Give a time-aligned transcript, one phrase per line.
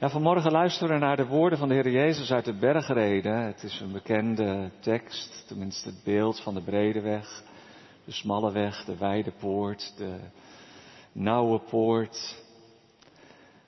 [0.00, 3.44] Vanmorgen luisteren we naar de woorden van de Heer Jezus uit de bergreden.
[3.44, 7.42] Het is een bekende tekst, tenminste het beeld van de brede weg,
[8.04, 10.16] de smalle weg, de wijde poort, de
[11.12, 12.42] nauwe poort.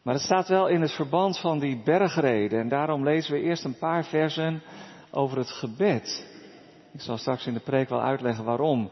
[0.02, 3.64] Maar het staat wel in het verband van die bergreden en daarom lezen we eerst
[3.64, 4.62] een paar versen
[5.10, 6.26] over het gebed.
[6.92, 8.90] Ik zal straks in de preek wel uitleggen waarom.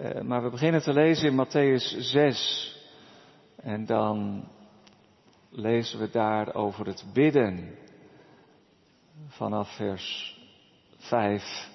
[0.00, 2.74] Uh, maar we beginnen te lezen in Matthäus 6.
[3.56, 4.44] En dan
[5.56, 7.74] lezen we daar over het bidden.
[9.26, 10.38] Vanaf vers
[10.96, 11.70] 5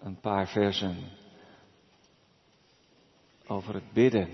[0.00, 0.96] een paar versen
[3.46, 4.28] over het bidden.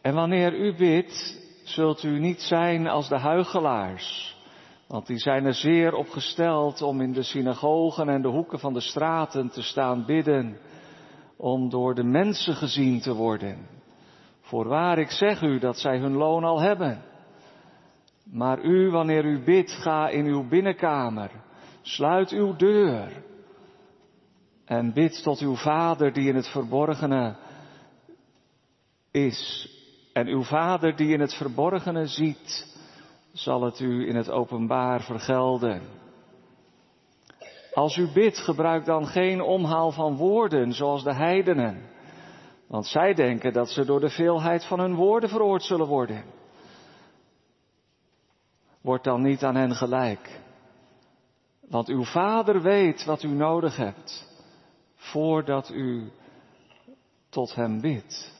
[0.00, 4.36] En wanneer u bidt, zult u niet zijn als de huigelaars,
[4.86, 8.72] want die zijn er zeer op gesteld om in de synagogen en de hoeken van
[8.72, 10.58] de straten te staan bidden,
[11.36, 13.73] om door de mensen gezien te worden.
[14.44, 17.02] Voorwaar, ik zeg u dat zij hun loon al hebben.
[18.24, 21.30] Maar u, wanneer u bidt, ga in uw binnenkamer,
[21.82, 23.22] sluit uw deur
[24.64, 27.36] en bid tot uw Vader die in het verborgene
[29.10, 29.68] is.
[30.12, 32.76] En uw Vader die in het verborgene ziet,
[33.32, 35.82] zal het u in het openbaar vergelden.
[37.72, 41.92] Als u bidt, gebruik dan geen omhaal van woorden zoals de heidenen
[42.66, 46.24] want zij denken dat ze door de veelheid van hun woorden veroord zullen worden.
[48.80, 50.40] Word dan niet aan hen gelijk.
[51.68, 54.32] Want uw vader weet wat u nodig hebt
[54.96, 56.12] voordat u
[57.28, 58.32] tot hem bidt.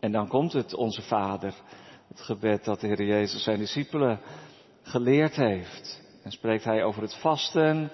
[0.00, 1.54] En dan komt het, onze vader,
[2.08, 4.20] het gebed dat de Heer Jezus zijn discipelen
[4.82, 6.02] geleerd heeft.
[6.22, 7.90] En spreekt hij over het vasten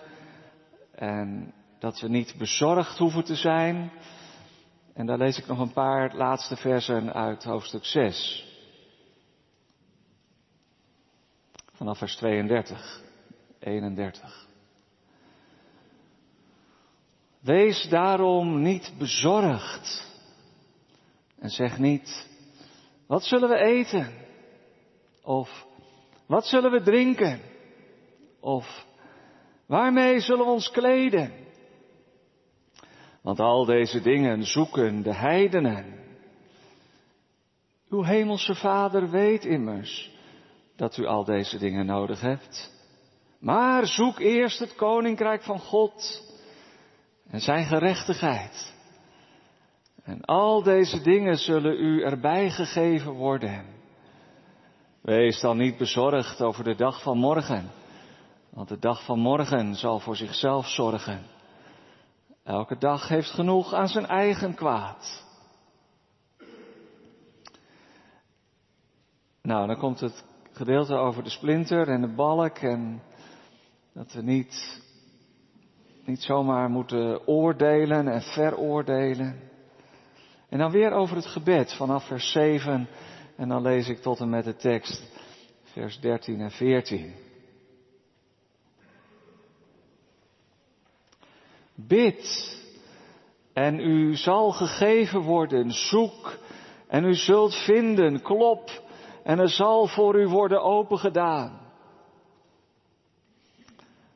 [0.95, 3.93] en dat we niet bezorgd hoeven te zijn,
[4.99, 8.47] en daar lees ik nog een paar laatste versen uit hoofdstuk 6.
[11.73, 13.03] Vanaf vers 32,
[13.59, 14.47] 31.
[17.41, 20.07] Wees daarom niet bezorgd.
[21.39, 22.29] En zeg niet,
[23.07, 24.13] wat zullen we eten?
[25.23, 25.67] Of
[26.27, 27.41] wat zullen we drinken?
[28.41, 28.87] Of
[29.67, 31.48] waarmee zullen we ons kleden?
[33.29, 35.85] Want al deze dingen zoeken de heidenen.
[37.91, 40.11] Uw hemelse Vader weet immers
[40.77, 42.73] dat u al deze dingen nodig hebt.
[43.41, 46.23] Maar zoek eerst het koninkrijk van God
[47.31, 48.75] en zijn gerechtigheid.
[50.03, 53.65] En al deze dingen zullen u erbij gegeven worden.
[55.01, 57.71] Wees dan niet bezorgd over de dag van morgen,
[58.51, 61.37] want de dag van morgen zal voor zichzelf zorgen.
[62.49, 65.25] Elke dag heeft genoeg aan zijn eigen kwaad.
[69.43, 73.03] Nou, dan komt het gedeelte over de splinter en de balk en
[73.93, 74.83] dat we niet,
[76.05, 79.41] niet zomaar moeten oordelen en veroordelen.
[80.49, 82.89] En dan weer over het gebed vanaf vers 7
[83.37, 85.03] en dan lees ik tot en met de tekst
[85.63, 87.28] vers 13 en 14.
[91.87, 92.57] Bid
[93.53, 95.71] en u zal gegeven worden.
[95.71, 96.39] Zoek
[96.87, 98.23] en u zult vinden.
[98.23, 98.83] Klop
[99.23, 101.61] en er zal voor u worden opengedaan.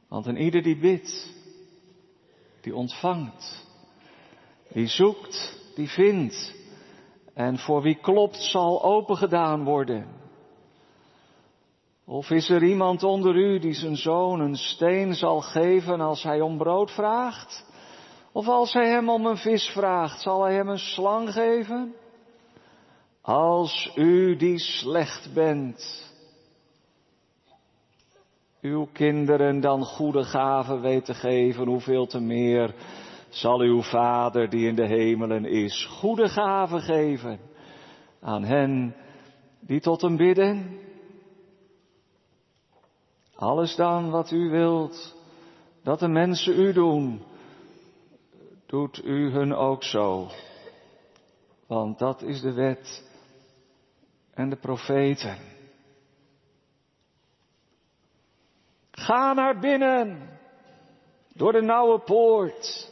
[0.08, 1.34] Want een ieder die bidt,
[2.60, 3.66] die ontvangt.
[4.68, 6.54] Die zoekt, die vindt.
[7.34, 10.21] En voor wie klopt zal opengedaan worden.
[12.06, 16.40] Of is er iemand onder u die zijn zoon een steen zal geven als hij
[16.40, 17.70] om brood vraagt?
[18.32, 21.94] Of als hij hem om een vis vraagt, zal hij hem een slang geven?
[23.20, 26.10] Als u die slecht bent,
[28.60, 32.74] uw kinderen dan goede gaven weet te geven, hoeveel te meer
[33.28, 37.40] zal uw Vader die in de hemelen is, goede gaven geven
[38.20, 38.94] aan hen
[39.60, 40.78] die tot hem bidden?
[43.42, 45.14] Alles dan wat u wilt
[45.82, 47.22] dat de mensen u doen,
[48.66, 50.28] doet u hun ook zo.
[51.66, 53.04] Want dat is de wet
[54.34, 55.36] en de profeten.
[58.90, 60.38] Ga naar binnen
[61.34, 62.90] door de nauwe poort.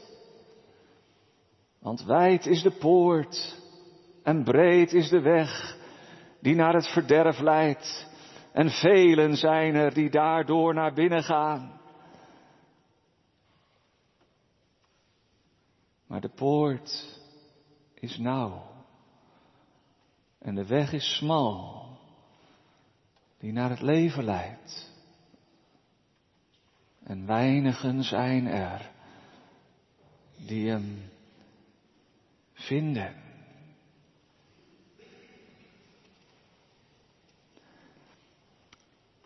[1.79, 3.57] Want wijd is de poort
[4.23, 5.77] en breed is de weg
[6.41, 8.10] die naar het verderf leidt.
[8.53, 11.81] En velen zijn er die daardoor naar binnen gaan.
[16.07, 17.21] Maar de poort
[17.95, 18.69] is nauw.
[20.39, 21.89] En de weg is smal,
[23.39, 24.93] die naar het leven leidt.
[27.03, 28.91] En weinigen zijn er
[30.47, 31.11] die hem
[32.53, 33.20] vinden.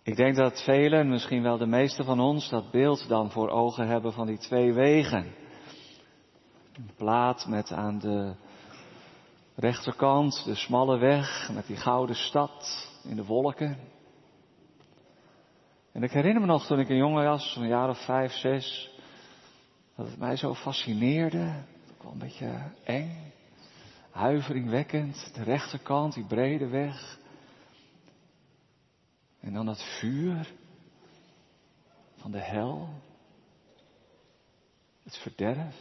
[0.05, 3.87] Ik denk dat velen, misschien wel de meeste van ons, dat beeld dan voor ogen
[3.87, 5.35] hebben van die twee wegen.
[6.73, 8.35] Een plaat met aan de
[9.55, 13.79] rechterkant de smalle weg met die gouden stad in de wolken.
[15.93, 18.91] En ik herinner me nog toen ik een jongen was, een jaar of vijf, zes,
[19.97, 21.65] dat het mij zo fascineerde.
[21.93, 23.33] Ook wel een beetje eng,
[24.11, 25.31] huiveringwekkend.
[25.35, 27.23] De rechterkant, die brede weg.
[29.45, 30.53] En dan dat vuur
[32.17, 32.89] van de hel.
[35.03, 35.77] Het verderf.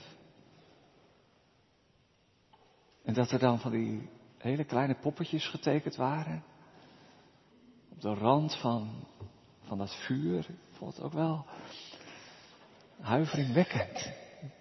[3.04, 6.44] En dat er dan van die hele kleine poppetjes getekend waren.
[7.90, 9.08] Op de rand van,
[9.62, 10.40] van dat vuur.
[10.40, 11.46] Ik vond het ook wel
[13.00, 14.12] huiveringwekkend.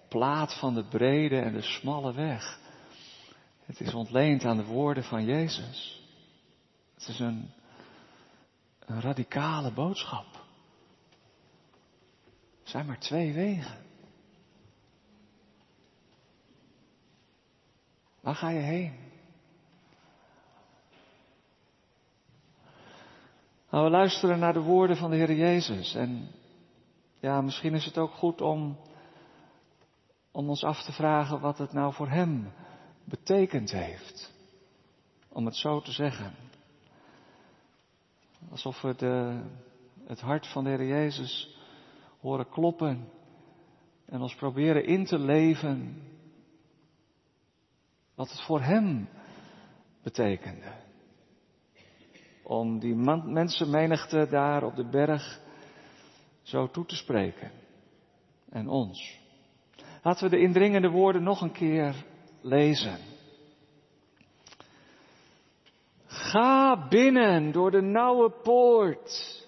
[0.08, 2.60] Plaat van de brede en de smalle weg.
[3.64, 6.02] Het is ontleend aan de woorden van Jezus.
[6.94, 7.50] Het is een,
[8.86, 10.26] een radicale boodschap.
[12.62, 13.78] Er zijn maar twee wegen.
[18.20, 19.10] Waar ga je heen?
[23.70, 25.94] Nou, we luisteren naar de woorden van de Heer Jezus.
[25.94, 26.30] En
[27.20, 28.78] ja, misschien is het ook goed om,
[30.30, 32.52] om ons af te vragen wat het nou voor Hem
[33.04, 34.32] betekend heeft.
[35.28, 36.34] Om het zo te zeggen.
[38.50, 39.42] Alsof we de,
[40.06, 41.56] het hart van de Heer Jezus
[42.20, 43.08] horen kloppen
[44.06, 46.02] en ons proberen in te leven
[48.14, 49.08] wat het voor hem
[50.02, 50.72] betekende.
[52.42, 52.94] Om die
[53.24, 55.40] mensenmenigte daar op de berg
[56.42, 57.50] zo toe te spreken.
[58.48, 59.20] En ons.
[60.02, 62.04] Laten we de indringende woorden nog een keer
[62.40, 63.11] lezen.
[66.32, 69.40] Ga binnen door de nauwe poort.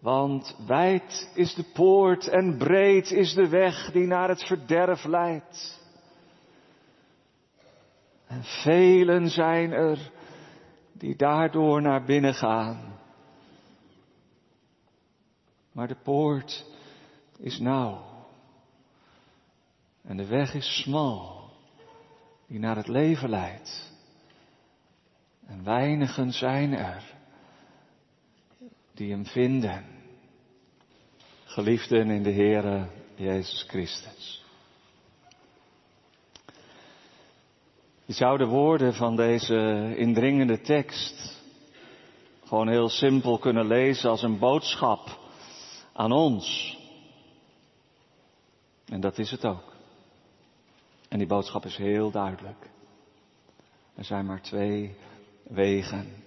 [0.00, 5.80] Want wijd is de poort en breed is de weg die naar het verderf leidt.
[8.26, 10.10] En velen zijn er
[10.92, 12.98] die daardoor naar binnen gaan.
[15.72, 16.66] Maar de poort
[17.38, 18.04] is nauw.
[20.02, 21.50] En de weg is smal,
[22.46, 23.94] die naar het leven leidt.
[25.46, 27.14] En weinigen zijn er
[28.94, 29.84] die hem vinden.
[31.44, 34.44] Geliefden in de Heere Jezus Christus.
[38.04, 41.44] Je zou de woorden van deze indringende tekst
[42.44, 45.18] gewoon heel simpel kunnen lezen als een boodschap
[45.92, 46.78] aan ons.
[48.86, 49.74] En dat is het ook.
[51.08, 52.70] En die boodschap is heel duidelijk.
[53.94, 54.96] Er zijn maar twee
[55.48, 56.24] wegen.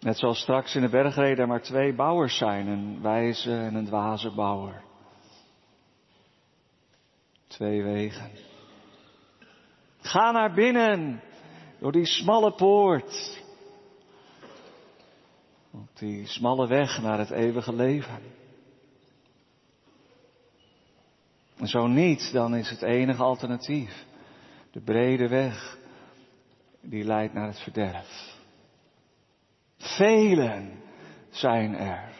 [0.00, 3.86] Net zoals straks in de bergreden er maar twee bouwers zijn, een wijze en een
[3.86, 4.82] dwaze bouwer.
[7.46, 8.30] Twee wegen.
[10.00, 11.22] Ga naar binnen
[11.78, 13.42] door die smalle poort.
[15.70, 18.22] Op die smalle weg naar het eeuwige leven.
[21.56, 24.06] En zo niet, dan is het enige alternatief.
[24.70, 25.77] De brede weg
[26.80, 28.36] die leidt naar het verderf.
[29.76, 30.82] Velen
[31.30, 32.14] zijn er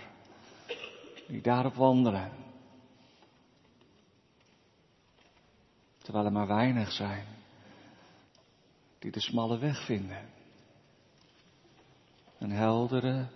[1.27, 2.33] die daarop wandelen.
[5.99, 7.27] Terwijl er maar weinig zijn
[8.99, 10.29] die de smalle weg vinden.
[12.39, 13.27] Een heldere,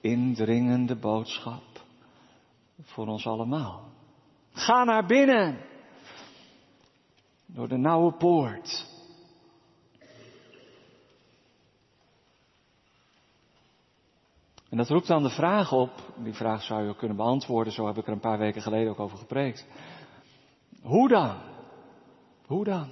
[0.00, 1.84] indringende boodschap
[2.82, 3.88] voor ons allemaal.
[4.52, 5.58] Ga naar binnen
[7.46, 8.89] door de nauwe poort.
[14.70, 17.86] En dat roept dan de vraag op, die vraag zou je ook kunnen beantwoorden, zo
[17.86, 19.66] heb ik er een paar weken geleden ook over gepreekt.
[20.82, 21.36] Hoe dan?
[22.46, 22.90] Hoe dan?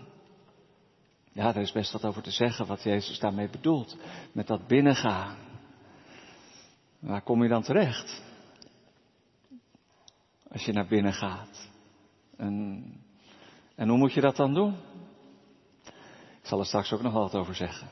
[1.33, 3.97] Ja, daar is best wat over te zeggen wat Jezus daarmee bedoelt.
[4.33, 5.37] Met dat binnengaan.
[6.99, 8.23] Waar kom je dan terecht?
[10.51, 11.69] Als je naar binnen gaat.
[12.37, 12.85] En,
[13.75, 14.77] en hoe moet je dat dan doen?
[16.41, 17.89] Ik zal er straks ook nog wat over zeggen.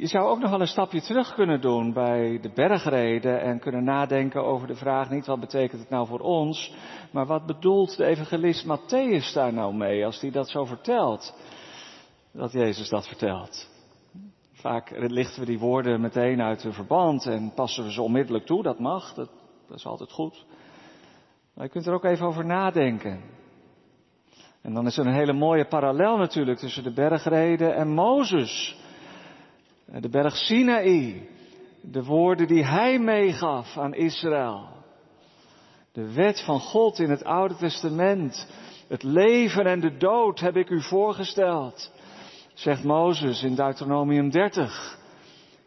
[0.00, 3.84] Je zou ook nog wel een stapje terug kunnen doen bij de bergreden en kunnen
[3.84, 6.74] nadenken over de vraag niet wat betekent het nou voor ons,
[7.10, 11.34] maar wat bedoelt de evangelist Matthäus daar nou mee als hij dat zo vertelt,
[12.32, 13.70] dat Jezus dat vertelt.
[14.52, 18.62] Vaak lichten we die woorden meteen uit hun verband en passen we ze onmiddellijk toe,
[18.62, 19.30] dat mag, dat,
[19.68, 20.44] dat is altijd goed.
[21.54, 23.20] Maar je kunt er ook even over nadenken.
[24.62, 28.80] En dan is er een hele mooie parallel natuurlijk tussen de bergreden en Mozes.
[30.00, 31.28] De berg Sinaï.
[31.80, 34.68] De woorden die hij meegaf aan Israël.
[35.92, 38.48] De wet van God in het Oude Testament.
[38.88, 41.92] Het leven en de dood heb ik u voorgesteld.
[42.54, 44.98] Zegt Mozes in Deuteronomium 30.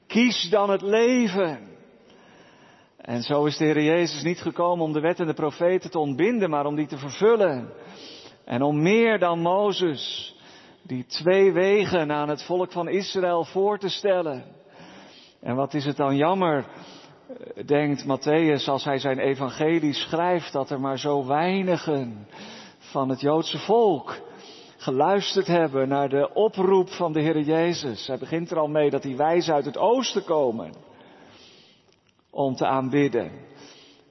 [0.07, 1.59] Kies dan het leven.
[2.97, 5.99] En zo is de Heer Jezus niet gekomen om de wet en de profeten te
[5.99, 7.73] ontbinden, maar om die te vervullen.
[8.45, 10.34] En om meer dan Mozes
[10.87, 14.43] die twee wegen aan het volk van Israël voor te stellen.
[15.41, 16.65] En wat is het dan jammer,
[17.65, 22.27] denkt Matthäus als hij zijn evangelie schrijft, dat er maar zo weinigen
[22.77, 24.21] van het Joodse volk
[24.77, 28.07] geluisterd hebben naar de oproep van de Heer Jezus.
[28.07, 30.73] Hij begint er al mee dat die wijzen uit het oosten komen
[32.29, 33.31] om te aanbidden.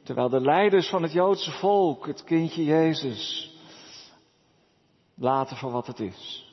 [0.02, 3.52] Terwijl de leiders van het Joodse volk het kindje Jezus
[5.14, 6.52] laten voor wat het is.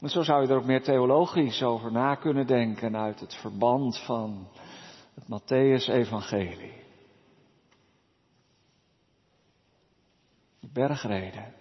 [0.00, 3.98] Maar zo zou je er ook meer theologisch over na kunnen denken uit het verband
[3.98, 4.48] van
[5.14, 6.82] het Matthäus-evangelie.
[10.60, 11.54] De bergreden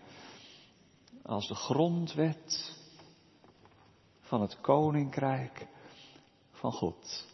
[1.23, 2.77] als de grondwet
[4.19, 5.67] van het koninkrijk
[6.51, 7.27] van God.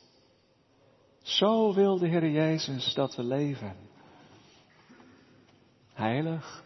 [1.21, 3.75] Zo wil de Heer Jezus dat we leven.
[5.93, 6.63] Heilig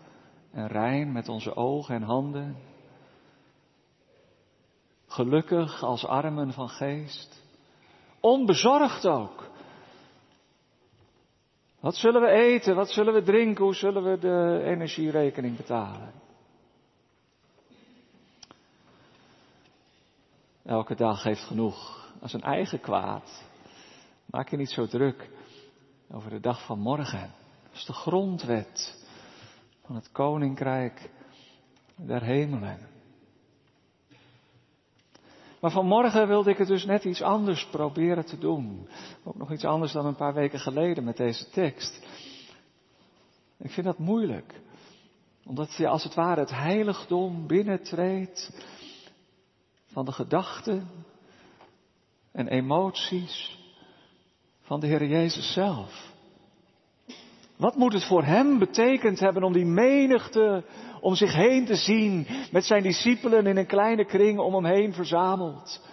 [0.51, 2.69] en rein met onze ogen en handen
[5.20, 7.44] Gelukkig als armen van geest.
[8.20, 9.50] Onbezorgd ook.
[11.80, 12.76] Wat zullen we eten?
[12.76, 13.64] Wat zullen we drinken?
[13.64, 16.12] Hoe zullen we de energierekening betalen?
[20.66, 23.44] Elke dag heeft genoeg als een eigen kwaad.
[24.26, 25.30] Maak je niet zo druk
[26.12, 27.34] over de dag van morgen.
[27.64, 29.06] Dat is de grondwet
[29.86, 31.10] van het koninkrijk
[31.96, 32.98] der hemelen.
[35.60, 38.88] Maar vanmorgen wilde ik het dus net iets anders proberen te doen.
[39.24, 42.00] Ook nog iets anders dan een paar weken geleden met deze tekst.
[43.58, 44.62] Ik vind dat moeilijk.
[45.46, 48.51] Omdat je als het ware het heiligdom binnentreedt
[49.86, 50.88] van de gedachten
[52.32, 53.58] en emoties
[54.62, 56.13] van de Heer Jezus zelf.
[57.56, 60.63] Wat moet het voor hem betekend hebben om die menigte
[61.01, 64.94] om zich heen te zien met zijn discipelen in een kleine kring om hem heen
[64.94, 65.88] verzameld?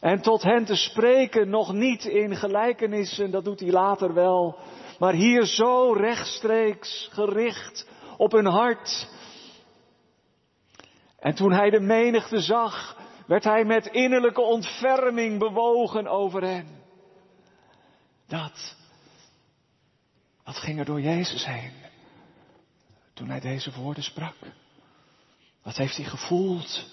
[0.00, 4.58] En tot hen te spreken, nog niet in gelijkenissen, dat doet hij later wel,
[4.98, 9.08] maar hier zo rechtstreeks gericht op hun hart.
[11.18, 16.66] En toen hij de menigte zag, werd hij met innerlijke ontferming bewogen over hen.
[18.28, 18.76] Dat
[20.44, 21.81] wat ging er door Jezus heen
[23.12, 24.36] toen hij deze woorden sprak?
[25.62, 26.86] Wat heeft hij gevoeld?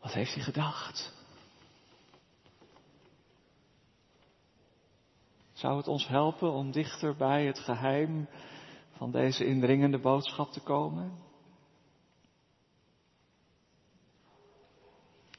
[0.00, 1.16] Wat heeft hij gedacht?
[5.52, 8.28] Zou het ons helpen om dichter bij het geheim
[8.96, 11.12] van deze indringende boodschap te komen?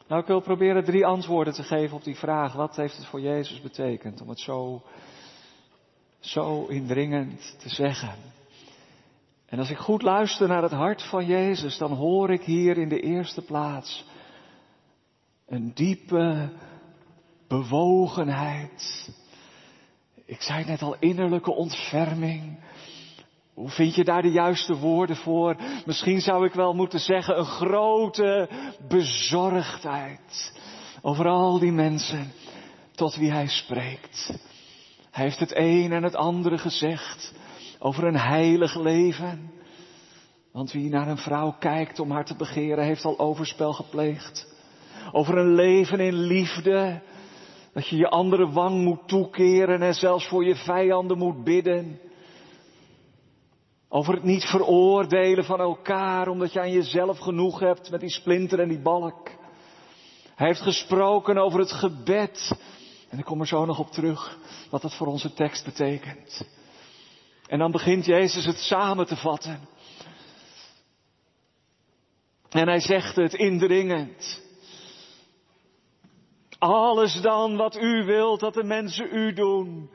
[0.08, 2.54] Nou, ik wil proberen drie antwoorden te geven op die vraag.
[2.54, 4.84] Wat heeft het voor Jezus betekend om het zo
[6.20, 8.16] zo indringend te zeggen.
[9.50, 12.89] En als ik goed luister naar het hart van Jezus, dan hoor ik hier in
[12.89, 14.06] de eerste plaats
[15.48, 16.50] een diepe
[17.48, 19.10] bewogenheid.
[20.25, 22.60] Ik zei net al innerlijke ontferming.
[23.53, 25.56] Hoe vind je daar de juiste woorden voor?
[25.86, 28.50] Misschien zou ik wel moeten zeggen een grote
[28.88, 30.60] bezorgdheid
[31.01, 32.32] over al die mensen
[32.91, 34.39] tot wie hij spreekt.
[35.12, 37.34] Hij heeft het een en het andere gezegd
[37.80, 39.52] over een heilig leven.
[40.52, 44.54] Want wie naar een vrouw kijkt om haar te begeren, heeft al overspel gepleegd.
[45.12, 47.02] Over een leven in liefde.
[47.74, 52.00] Dat je je andere wang moet toekeren en zelfs voor je vijanden moet bidden.
[53.90, 58.60] Over het niet veroordelen van elkaar omdat je aan jezelf genoeg hebt met die splinter
[58.60, 59.30] en die balk.
[60.36, 62.60] Hij heeft gesproken over het gebed
[63.10, 64.38] en ik kom er zo nog op terug
[64.70, 66.48] wat dat voor onze tekst betekent.
[67.50, 69.68] En dan begint Jezus het samen te vatten.
[72.50, 74.41] En hij zegt het indringend.
[76.60, 79.89] Alles dan wat u wilt dat de mensen u doen.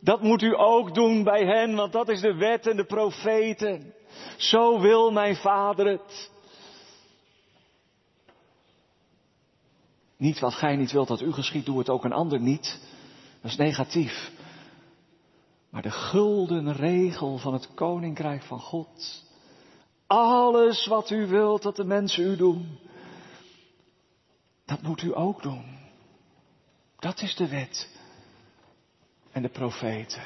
[0.00, 3.94] Dat moet u ook doen bij hen, want dat is de wet en de profeten.
[4.36, 6.30] Zo wil mijn vader het.
[10.16, 12.80] Niet wat gij niet wilt dat u geschiet, doe het ook een ander niet.
[13.40, 14.30] Dat is negatief.
[15.72, 19.24] Maar de gulden regel van het koninkrijk van God.
[20.06, 22.78] Alles wat u wilt dat de mensen u doen,
[24.64, 25.78] dat moet u ook doen.
[26.98, 27.88] Dat is de wet
[29.30, 30.22] en de profeten.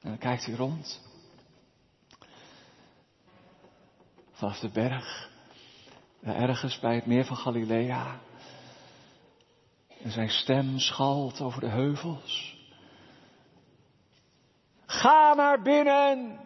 [0.00, 1.00] En dan kijkt hij rond.
[4.30, 5.30] Vanaf de berg.
[6.22, 8.20] Ergens bij het meer van Galilea.
[10.02, 12.58] En zijn stem schalt over de heuvels.
[14.86, 16.40] Ga naar binnen.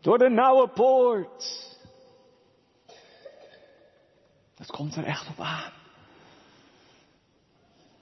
[0.00, 1.70] Door de nauwe poort.
[4.56, 5.72] Het komt er echt op aan.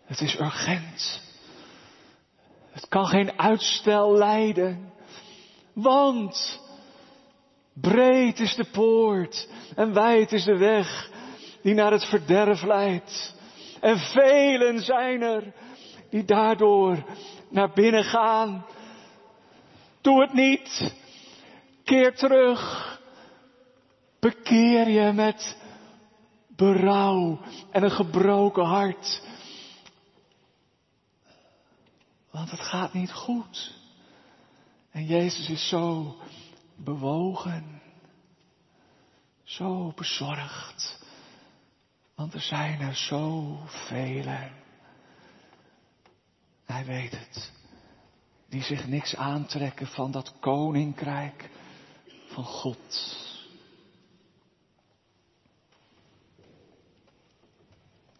[0.04, 1.22] Het is urgent.
[2.70, 4.92] Het kan geen uitstel leiden.
[5.72, 6.60] Want
[7.72, 11.10] breed is de poort en wijd is de weg
[11.62, 13.34] die naar het verderf leidt.
[13.80, 15.52] En velen zijn er
[16.10, 17.04] die daardoor
[17.48, 18.66] naar binnen gaan.
[20.00, 20.94] Doe het niet.
[21.84, 22.88] Keer terug.
[24.20, 25.56] Bekeer je met
[26.48, 27.40] berouw
[27.70, 29.22] en een gebroken hart.
[32.30, 33.74] Want het gaat niet goed.
[34.90, 36.16] En Jezus is zo
[36.76, 37.82] bewogen,
[39.44, 40.99] zo bezorgd.
[42.20, 44.24] Want er zijn er zoveel.
[46.64, 47.52] Hij weet het.
[48.48, 51.50] Die zich niks aantrekken van dat koninkrijk
[52.26, 53.16] van God.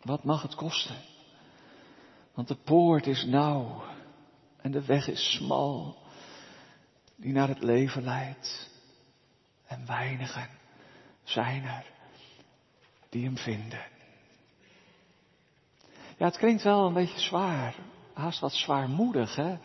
[0.03, 0.97] Wat mag het kosten?
[2.35, 3.83] Want de poort is nauw
[4.57, 5.97] en de weg is smal
[7.17, 8.71] die naar het leven leidt.
[9.67, 10.49] En weinigen
[11.23, 12.00] zijn er
[13.11, 13.87] die hem vinden.
[16.17, 17.75] Ja, het klinkt wel een beetje zwaar,
[18.13, 19.57] haast wat zwaarmoedig, hè?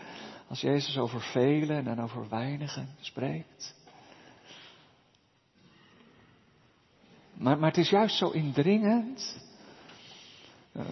[0.47, 3.75] Als Jezus over velen en over weinigen spreekt.
[7.33, 9.43] Maar, maar het is juist zo indringend
[10.75, 10.85] eh,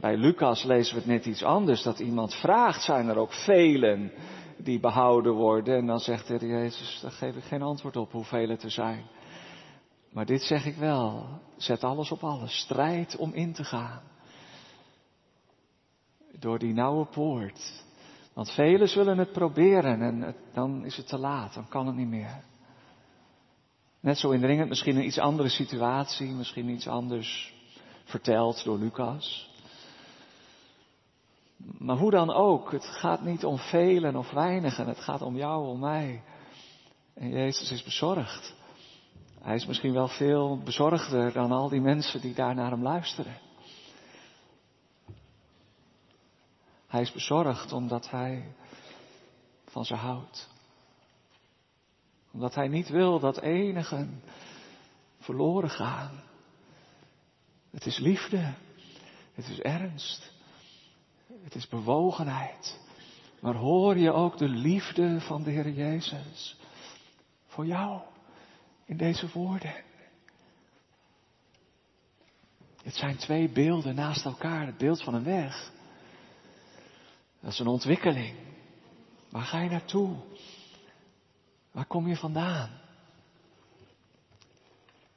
[0.00, 4.12] bij Lucas lezen we het net iets anders, dat iemand vraagt, zijn er ook velen
[4.56, 5.76] die behouden worden?
[5.76, 9.04] En dan zegt de Jezus, daar geef ik geen antwoord op hoeveel het er zijn.
[10.12, 14.02] Maar dit zeg ik wel, zet alles op alles, strijd om in te gaan.
[16.38, 17.84] Door die nauwe poort.
[18.32, 22.08] Want velen zullen het proberen en dan is het te laat, dan kan het niet
[22.08, 22.42] meer.
[24.00, 27.54] Net zo indringend, misschien een iets andere situatie, misschien iets anders
[28.04, 29.50] verteld door Lucas.
[31.56, 35.66] Maar hoe dan ook, het gaat niet om velen of weinigen, het gaat om jou,
[35.66, 36.22] om mij.
[37.14, 38.54] En Jezus is bezorgd.
[39.40, 43.38] Hij is misschien wel veel bezorgder dan al die mensen die daar naar hem luisteren.
[46.86, 48.54] Hij is bezorgd omdat hij
[49.64, 50.48] van ze houdt.
[52.32, 54.22] Omdat hij niet wil dat enigen
[55.18, 56.22] verloren gaan.
[57.70, 58.54] Het is liefde.
[59.34, 60.32] Het is ernst.
[61.42, 62.80] Het is bewogenheid.
[63.40, 66.56] Maar hoor je ook de liefde van de Heer Jezus
[67.46, 68.00] voor jou
[68.90, 69.74] in deze woorden?
[72.82, 74.66] Het zijn twee beelden naast elkaar.
[74.66, 75.72] Het beeld van een weg.
[77.40, 78.36] Dat is een ontwikkeling.
[79.28, 80.16] Waar ga je naartoe?
[81.70, 82.70] Waar kom je vandaan?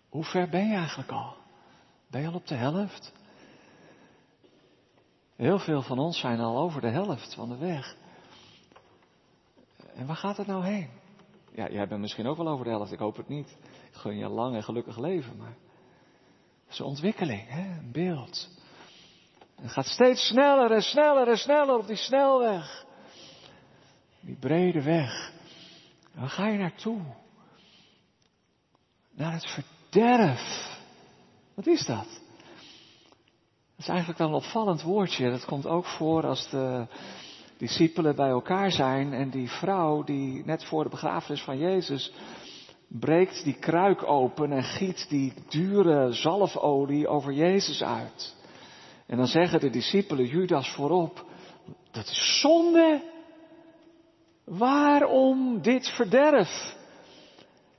[0.10, 1.36] Hoe ver ben je eigenlijk al?
[2.08, 3.14] Ben je al op de helft?
[5.36, 7.96] Heel veel van ons zijn al over de helft van de weg.
[9.96, 10.90] En waar gaat het nou heen?
[11.56, 13.58] Ja, jij bent misschien ook wel over de helft, ik hoop het niet.
[13.92, 15.56] Ik gun je lang en gelukkig leven, maar
[16.64, 17.78] het is een ontwikkeling, hè?
[17.78, 18.50] een beeld.
[19.62, 22.86] Het gaat steeds sneller en sneller en sneller op die snelweg.
[24.20, 25.32] Die brede weg.
[26.14, 27.02] Waar ga je naartoe?
[29.12, 30.78] Naar het verderf.
[31.54, 32.22] Wat is dat?
[33.76, 35.30] Dat is eigenlijk wel een opvallend woordje.
[35.30, 36.88] Dat komt ook voor als de
[37.58, 42.14] discipelen bij elkaar zijn en die vrouw die net voor de begrafenis van Jezus
[43.00, 48.36] breekt die kruik open en giet die dure zalfolie over Jezus uit.
[49.08, 51.26] En dan zeggen de discipelen, Judas voorop,
[51.92, 53.02] dat is zonde.
[54.46, 56.76] Waarom dit verderf?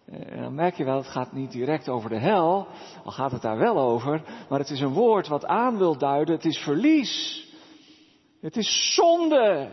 [0.07, 2.67] En dan merk je wel, het gaat niet direct over de hel,
[3.05, 6.35] al gaat het daar wel over, maar het is een woord wat aan wil duiden,
[6.35, 7.43] het is verlies.
[8.45, 9.71] Het is zonde.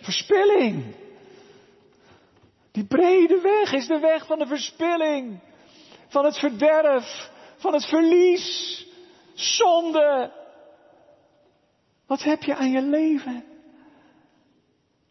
[0.00, 0.94] Verspilling.
[2.72, 5.40] Die brede weg is de weg van de verspilling,
[6.08, 8.86] van het verderf, van het verlies,
[9.34, 10.32] zonde.
[12.06, 13.44] Wat heb je aan je leven?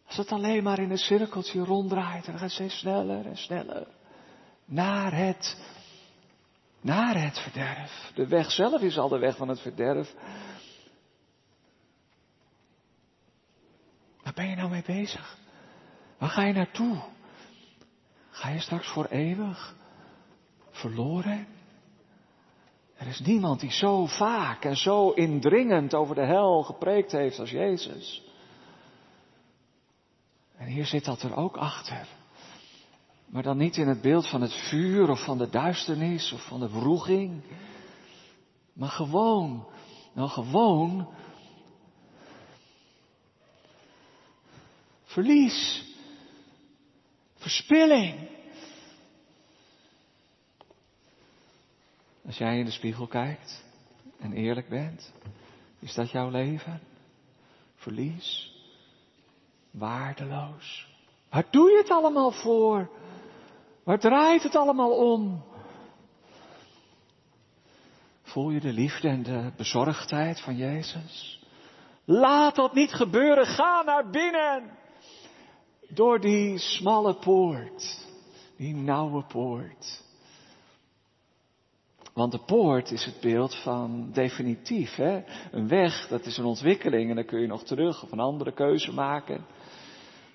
[0.06, 3.86] Als het alleen maar in een cirkeltje ronddraait en dan gaat steeds sneller en sneller
[4.64, 5.56] naar het,
[6.86, 8.10] naar het verderf.
[8.14, 10.14] De weg zelf is al de weg van het verderf.
[14.22, 15.38] Waar ben je nou mee bezig?
[16.18, 17.02] Waar ga je naartoe?
[18.30, 19.74] Ga je straks voor eeuwig
[20.70, 21.46] verloren?
[22.96, 27.50] Er is niemand die zo vaak en zo indringend over de hel gepreekt heeft als
[27.50, 28.22] Jezus.
[30.56, 32.15] En hier zit dat er ook achter.
[33.26, 36.60] Maar dan niet in het beeld van het vuur of van de duisternis of van
[36.60, 37.42] de wroeging.
[38.72, 39.66] Maar gewoon,
[40.12, 41.08] nou gewoon.
[45.04, 45.84] Verlies.
[47.34, 48.28] Verspilling.
[52.26, 53.64] Als jij in de spiegel kijkt
[54.18, 55.12] en eerlijk bent,
[55.78, 56.80] is dat jouw leven?
[57.74, 58.54] Verlies?
[59.70, 60.88] Waardeloos?
[61.30, 62.90] Waar doe je het allemaal voor?
[63.86, 65.42] Waar draait het allemaal om?
[68.22, 71.44] Voel je de liefde en de bezorgdheid van Jezus?
[72.04, 73.46] Laat dat niet gebeuren.
[73.46, 74.70] Ga naar binnen.
[75.88, 78.06] Door die smalle poort.
[78.56, 80.04] Die nauwe poort.
[82.12, 84.94] Want de poort is het beeld van definitief.
[84.94, 85.24] Hè?
[85.50, 88.52] Een weg, dat is een ontwikkeling en dan kun je nog terug of een andere
[88.52, 89.44] keuze maken.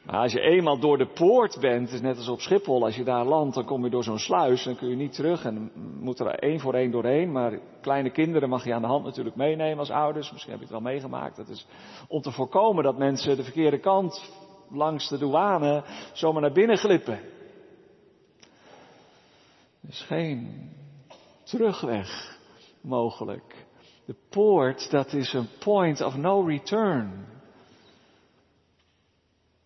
[0.06, 3.04] Maar als je eenmaal door de poort bent, is net als op Schiphol, als je
[3.04, 6.20] daar landt, dan kom je door zo'n sluis, dan kun je niet terug en moet
[6.20, 7.32] er één voor één doorheen.
[7.32, 10.68] Maar kleine kinderen mag je aan de hand natuurlijk meenemen als ouders, misschien heb je
[10.68, 11.36] het wel meegemaakt.
[11.36, 11.68] Dat is
[12.08, 14.32] om te voorkomen dat mensen de verkeerde kant
[14.70, 15.84] langs de douane
[16.14, 17.20] zomaar naar binnen glippen.
[19.82, 20.70] Er is geen
[21.44, 22.38] terugweg
[22.82, 23.66] mogelijk.
[24.06, 27.26] De poort, dat is een point of no return.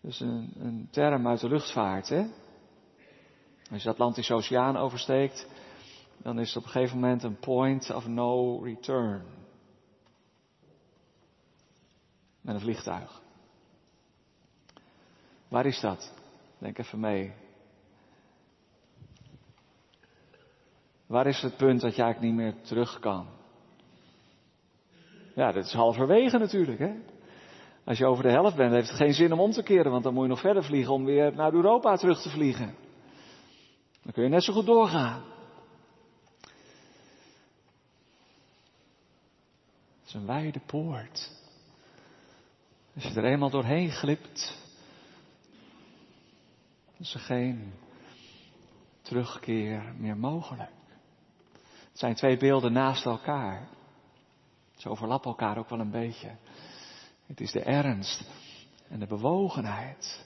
[0.06, 2.10] Dus een, een term uit de luchtvaart.
[2.10, 2.26] Hè?
[3.72, 5.48] Als je de Atlantische Oceaan oversteekt,
[6.18, 9.24] dan is het op een gegeven moment een point of no return.
[12.42, 13.22] Met een vliegtuig.
[15.48, 16.14] Waar is dat?
[16.58, 17.34] Denk even mee.
[21.06, 23.28] Waar is het punt dat je eigenlijk niet meer terug kan?
[25.36, 27.15] Ja, dat is halverwege natuurlijk, hè?
[27.86, 30.04] Als je over de helft bent, heeft het geen zin om om te keren, want
[30.04, 32.76] dan moet je nog verder vliegen om weer naar Europa terug te vliegen.
[34.04, 35.24] Dan kun je net zo goed doorgaan.
[40.00, 41.32] Het is een wijde poort.
[42.96, 44.58] Als je er eenmaal doorheen glipt,
[46.98, 47.74] is er geen
[49.02, 50.72] terugkeer meer mogelijk.
[51.90, 53.68] Het zijn twee beelden naast elkaar.
[54.76, 56.36] Ze overlappen elkaar ook wel een beetje.
[57.28, 58.24] Het is de ernst
[58.90, 60.26] en de bewogenheid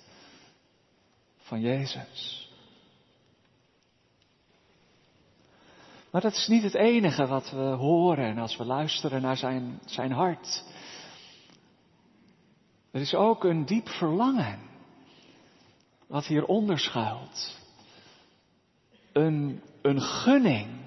[1.38, 2.50] van Jezus.
[6.12, 10.12] Maar dat is niet het enige wat we horen als we luisteren naar zijn, zijn
[10.12, 10.64] hart.
[12.92, 14.60] Er is ook een diep verlangen
[16.08, 17.58] wat hieronder schuilt.
[19.12, 20.80] Een, een gunning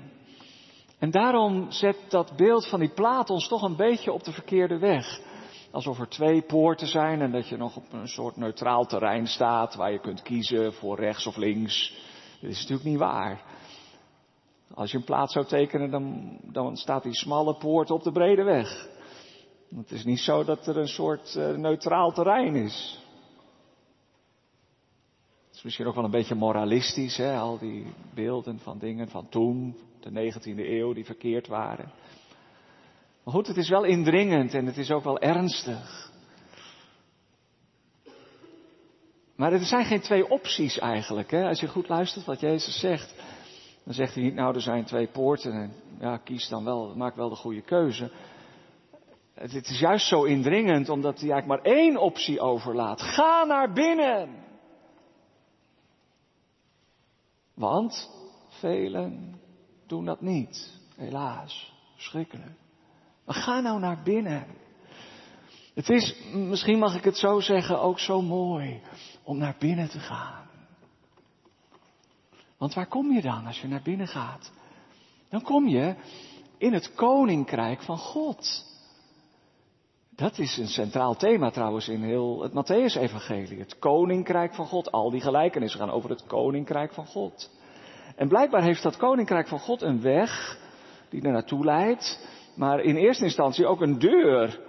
[0.98, 4.78] en daarom zet dat beeld van die plaat ons toch een beetje op de verkeerde
[4.78, 5.20] weg.
[5.72, 9.74] Alsof er twee poorten zijn en dat je nog op een soort neutraal terrein staat
[9.74, 11.94] waar je kunt kiezen voor rechts of links.
[12.40, 13.42] Dat is natuurlijk niet waar.
[14.74, 18.42] Als je een plaat zou tekenen, dan, dan staat die smalle poort op de brede
[18.42, 18.88] weg.
[19.76, 23.00] Het is niet zo dat er een soort uh, neutraal terrein is.
[25.46, 27.36] Het is misschien ook wel een beetje moralistisch, hè?
[27.38, 31.90] al die beelden van dingen van toen, de 19e eeuw, die verkeerd waren.
[33.24, 36.10] Maar goed, het is wel indringend en het is ook wel ernstig.
[39.36, 41.30] Maar er zijn geen twee opties eigenlijk.
[41.30, 41.48] Hè?
[41.48, 43.14] Als je goed luistert wat Jezus zegt,
[43.84, 47.16] dan zegt hij niet, nou er zijn twee poorten en ja, kies dan wel, maak
[47.16, 48.10] wel de goede keuze.
[49.34, 53.02] Het is juist zo indringend omdat hij eigenlijk maar één optie overlaat.
[53.02, 54.44] Ga naar binnen.
[57.54, 58.10] Want
[58.48, 59.40] velen
[59.86, 60.80] doen dat niet.
[60.96, 61.72] Helaas.
[61.96, 62.61] Schrikkelijk.
[63.24, 64.46] Maar ga nou naar binnen.
[65.74, 68.80] Het is, misschien mag ik het zo zeggen, ook zo mooi
[69.22, 70.50] om naar binnen te gaan.
[72.58, 74.52] Want waar kom je dan als je naar binnen gaat?
[75.28, 75.94] Dan kom je
[76.58, 78.64] in het koninkrijk van God.
[80.10, 83.58] Dat is een centraal thema trouwens in heel het Matthäus-evangelie.
[83.58, 84.92] Het koninkrijk van God.
[84.92, 87.50] Al die gelijkenissen gaan over het koninkrijk van God.
[88.16, 90.58] En blijkbaar heeft dat koninkrijk van God een weg
[91.08, 94.60] die er naartoe leidt, maar in eerste instantie ook een deur.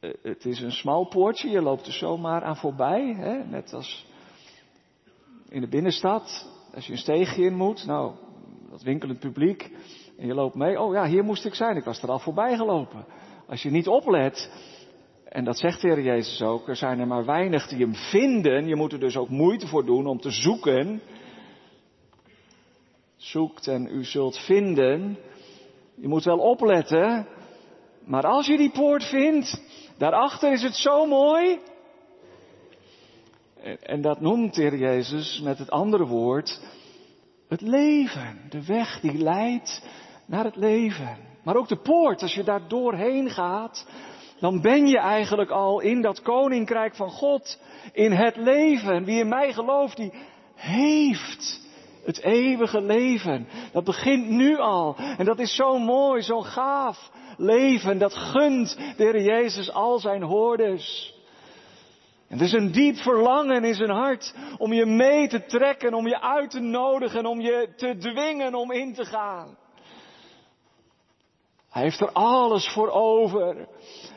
[0.00, 3.44] Eh, het is een smal poortje, je loopt er zomaar aan voorbij, hè?
[3.44, 4.06] net als
[5.48, 6.48] in de binnenstad.
[6.74, 8.14] Als je een steegje in moet, nou,
[8.70, 9.70] dat winkelend publiek,
[10.18, 10.80] en je loopt mee.
[10.80, 13.04] Oh ja, hier moest ik zijn, ik was er al voorbij gelopen.
[13.46, 14.50] Als je niet oplet,
[15.24, 18.66] en dat zegt de Heer Jezus ook, er zijn er maar weinig die hem vinden.
[18.66, 21.00] Je moet er dus ook moeite voor doen om te zoeken.
[23.16, 25.18] Zoekt en u zult vinden.
[26.00, 27.26] Je moet wel opletten.
[28.04, 29.62] Maar als je die poort vindt,
[29.98, 31.58] daarachter is het zo mooi.
[33.82, 36.60] En dat noemt de Heer Jezus met het andere woord
[37.48, 38.40] het leven.
[38.48, 39.82] De weg die leidt
[40.26, 41.16] naar het leven.
[41.44, 43.86] Maar ook de poort, als je daar doorheen gaat,
[44.40, 47.58] dan ben je eigenlijk al in dat koninkrijk van God,
[47.92, 49.04] in het leven.
[49.04, 50.12] Wie in mij gelooft, die
[50.54, 51.60] heeft
[52.10, 53.48] het eeuwige leven.
[53.72, 54.96] Dat begint nu al.
[54.96, 57.98] En dat is zo mooi, zo gaaf leven.
[57.98, 61.14] Dat gunt de Heer Jezus al zijn hoorders.
[62.28, 66.06] En er is een diep verlangen in zijn hart om je mee te trekken, om
[66.06, 69.56] je uit te nodigen, om je te dwingen om in te gaan.
[71.70, 73.68] Hij heeft er alles voor over.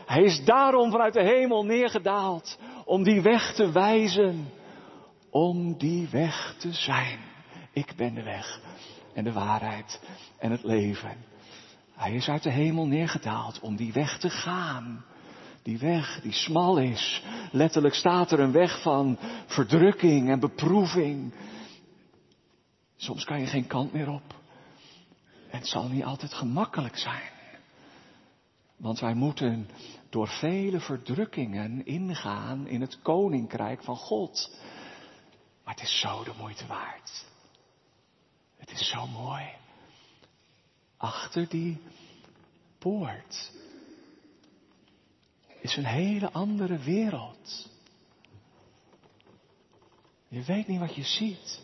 [0.05, 4.49] Hij is daarom vanuit de hemel neergedaald om die weg te wijzen,
[5.29, 7.32] om die weg te zijn.
[7.73, 8.59] Ik ben de weg
[9.13, 10.01] en de waarheid
[10.39, 11.17] en het leven.
[11.93, 15.05] Hij is uit de hemel neergedaald om die weg te gaan.
[15.61, 17.23] Die weg die smal is.
[17.51, 21.33] Letterlijk staat er een weg van verdrukking en beproeving.
[22.95, 24.35] Soms kan je geen kant meer op.
[25.49, 27.31] En het zal niet altijd gemakkelijk zijn.
[28.77, 29.69] Want wij moeten
[30.09, 34.57] door vele verdrukkingen ingaan in het koninkrijk van God.
[35.63, 37.31] Maar het is zo de moeite waard.
[38.63, 39.49] Het is zo mooi.
[40.97, 41.81] Achter die
[42.77, 43.51] poort
[45.61, 47.69] is een hele andere wereld.
[50.27, 51.61] Je weet niet wat je ziet.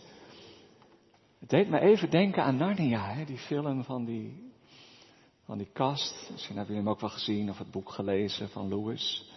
[1.39, 4.51] Het deed me even denken aan Narnia, hè, die film van die,
[5.45, 6.29] van die kast.
[6.31, 9.31] Misschien hebben jullie hem ook wel gezien of het boek gelezen van Lewis.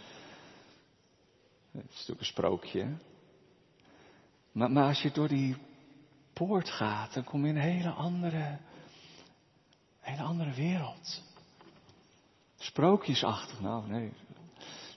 [1.70, 2.96] Het is natuurlijk een sprookje.
[4.52, 5.56] Maar, maar als je door die
[6.46, 8.58] poort gaat, dan kom je in een hele andere,
[10.00, 11.22] hele andere wereld.
[12.56, 14.12] Sprookjesachtig, nou nee,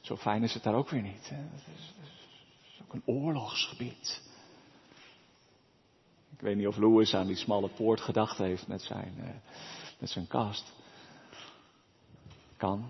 [0.02, 1.30] zo fijn is het daar ook weer niet.
[1.30, 4.22] Het, is, het is ook een oorlogsgebied.
[6.32, 9.30] Ik weet niet of Louis aan die smalle poort gedacht heeft met zijn, uh,
[10.00, 10.74] met zijn kast.
[12.58, 12.90] Kan.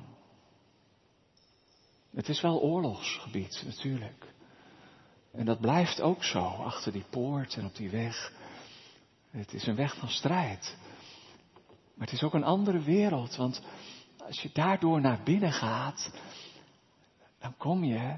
[2.13, 4.33] Het is wel oorlogsgebied, natuurlijk.
[5.31, 8.31] En dat blijft ook zo, achter die poort en op die weg.
[9.35, 10.77] Het is een weg van strijd.
[11.95, 13.61] Maar het is ook een andere wereld, want
[14.25, 16.11] als je daardoor naar binnen gaat,
[17.39, 18.15] dan kom je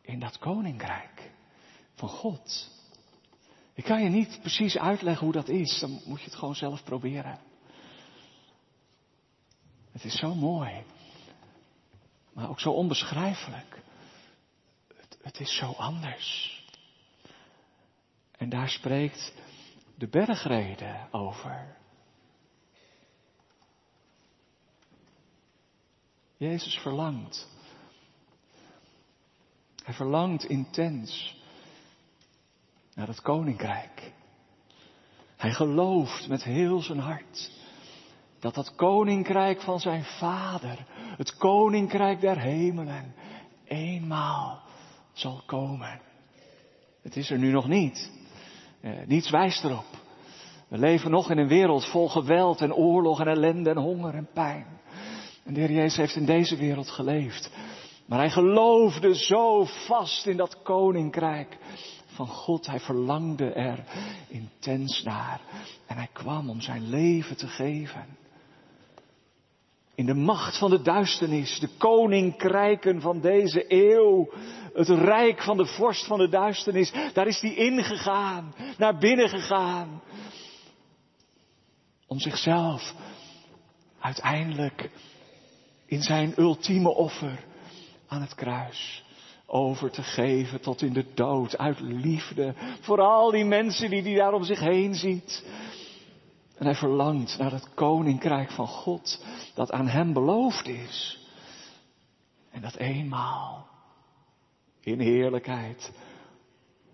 [0.00, 1.30] in dat koninkrijk
[1.94, 2.70] van God.
[3.74, 6.84] Ik kan je niet precies uitleggen hoe dat is, dan moet je het gewoon zelf
[6.84, 7.38] proberen.
[9.92, 10.84] Het is zo mooi,
[12.32, 13.82] maar ook zo onbeschrijfelijk.
[14.96, 16.58] Het, het is zo anders.
[18.36, 19.32] En daar spreekt
[20.00, 21.76] de bergrede over.
[26.36, 27.48] Jezus verlangt.
[29.84, 31.36] Hij verlangt intens
[32.94, 34.12] naar het koninkrijk.
[35.36, 37.50] Hij gelooft met heel zijn hart
[38.38, 40.86] dat dat koninkrijk van zijn vader,
[41.16, 43.14] het koninkrijk der hemelen,
[43.64, 44.62] eenmaal
[45.12, 46.00] zal komen.
[47.02, 48.19] Het is er nu nog niet.
[48.80, 49.84] Eh, niets wijst erop.
[50.68, 54.28] We leven nog in een wereld vol geweld en oorlog en ellende en honger en
[54.34, 54.66] pijn.
[55.44, 57.50] En de Heer Jezus heeft in deze wereld geleefd.
[58.06, 61.58] Maar hij geloofde zo vast in dat koninkrijk
[62.06, 62.66] van God.
[62.66, 63.84] Hij verlangde er
[64.28, 65.40] intens naar.
[65.86, 68.04] En hij kwam om zijn leven te geven.
[70.00, 74.32] In de macht van de duisternis, de koninkrijken van deze eeuw,
[74.74, 80.02] het rijk van de vorst van de duisternis, daar is hij ingegaan, naar binnen gegaan.
[82.06, 82.94] Om zichzelf
[83.98, 84.90] uiteindelijk
[85.86, 87.44] in zijn ultieme offer
[88.08, 89.04] aan het kruis
[89.46, 94.14] over te geven tot in de dood uit liefde voor al die mensen die hij
[94.14, 95.44] daar om zich heen ziet.
[96.60, 101.26] En hij verlangt naar het koninkrijk van God dat aan hem beloofd is.
[102.50, 103.66] En dat eenmaal
[104.80, 105.92] in heerlijkheid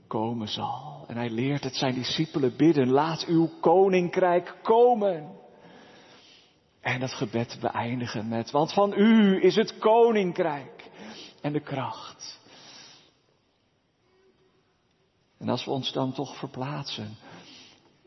[0.07, 1.05] komen zal.
[1.09, 5.35] En hij leert het zijn discipelen bidden, laat uw koninkrijk komen.
[6.81, 10.91] En dat gebed beëindigen met, want van u is het koninkrijk
[11.41, 12.41] en de kracht.
[15.39, 17.17] En als we ons dan toch verplaatsen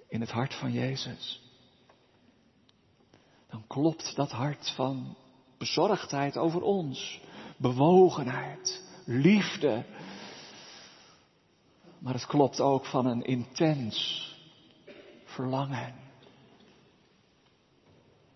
[0.07, 1.47] in het hart van Jezus,
[3.49, 5.15] dan klopt dat hart van
[5.57, 7.21] bezorgdheid over ons,
[7.57, 9.85] bewogenheid, liefde.
[11.99, 14.27] Maar het klopt ook van een intens
[15.25, 15.95] verlangen,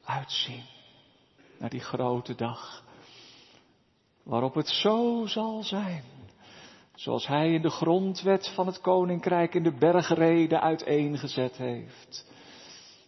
[0.04, 0.64] uitzien
[1.60, 2.84] naar die grote dag
[4.24, 6.04] waarop het zo zal zijn.
[6.96, 12.32] Zoals hij in de grondwet van het koninkrijk in de bergreden uiteengezet heeft.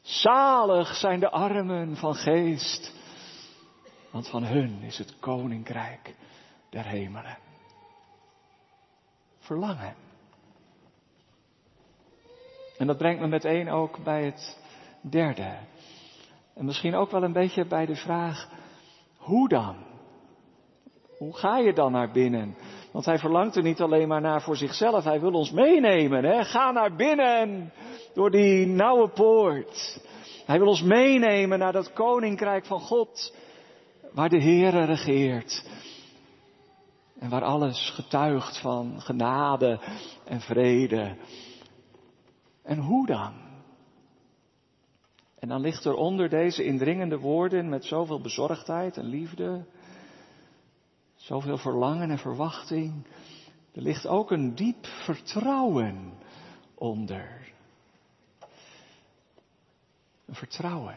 [0.05, 2.93] Zalig zijn de armen van geest,
[4.11, 6.15] want van hun is het koninkrijk
[6.69, 7.37] der hemelen.
[9.39, 9.95] Verlangen.
[12.77, 14.59] En dat brengt me meteen ook bij het
[15.01, 15.57] derde.
[16.53, 18.49] En misschien ook wel een beetje bij de vraag,
[19.17, 19.75] hoe dan?
[21.17, 22.55] Hoe ga je dan naar binnen?
[22.95, 26.23] Want hij verlangt er niet alleen maar naar voor zichzelf, hij wil ons meenemen.
[26.23, 26.43] Hè?
[26.43, 27.71] Ga naar binnen
[28.13, 30.01] door die nauwe poort.
[30.45, 33.35] Hij wil ons meenemen naar dat koninkrijk van God,
[34.11, 35.65] waar de Heere regeert.
[37.19, 39.79] En waar alles getuigt van genade
[40.25, 41.15] en vrede.
[42.63, 43.33] En hoe dan?
[45.39, 49.65] En dan ligt er onder deze indringende woorden met zoveel bezorgdheid en liefde,
[51.25, 53.05] zoveel verlangen en verwachting,
[53.73, 56.13] er ligt ook een diep vertrouwen
[56.75, 57.53] onder.
[60.25, 60.95] Een vertrouwen.